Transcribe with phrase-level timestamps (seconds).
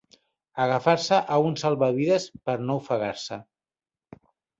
[0.63, 3.39] Agafar-se a un salvavides per no ofegar-se.